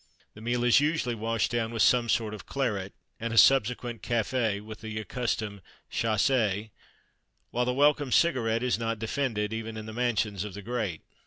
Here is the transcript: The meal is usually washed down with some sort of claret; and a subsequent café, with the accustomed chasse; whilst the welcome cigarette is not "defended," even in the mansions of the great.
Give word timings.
The 0.33 0.41
meal 0.41 0.63
is 0.63 0.79
usually 0.79 1.13
washed 1.13 1.51
down 1.51 1.71
with 1.71 1.83
some 1.83 2.09
sort 2.09 2.33
of 2.33 2.47
claret; 2.47 2.91
and 3.19 3.31
a 3.31 3.37
subsequent 3.37 4.01
café, 4.01 4.59
with 4.59 4.81
the 4.81 4.99
accustomed 4.99 5.61
chasse; 5.91 6.71
whilst 7.51 7.65
the 7.67 7.73
welcome 7.75 8.11
cigarette 8.11 8.63
is 8.63 8.79
not 8.79 8.97
"defended," 8.97 9.53
even 9.53 9.77
in 9.77 9.85
the 9.85 9.93
mansions 9.93 10.43
of 10.43 10.55
the 10.55 10.63
great. 10.63 11.03